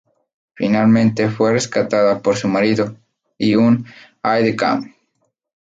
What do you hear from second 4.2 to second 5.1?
aide-de-camp.